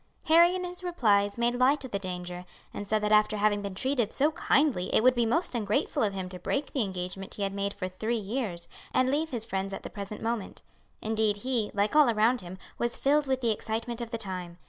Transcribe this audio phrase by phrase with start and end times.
[0.25, 3.75] Harry in his replies made light of the danger, and said that after having been
[3.75, 7.43] treated so kindly it would be most ungrateful of him to break the engagement he
[7.43, 10.63] had made for three years, and leave his friends at the present moment.
[11.03, 14.57] Indeed, he, like all around him, was filled with the excitement of the time.